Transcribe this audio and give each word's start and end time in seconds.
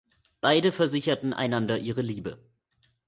Beide 0.41 0.71
versichern 0.71 1.31
einander 1.31 1.77
ihre 1.77 2.01
Liebe. 2.01 2.39